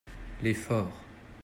[0.41, 0.91] les forts.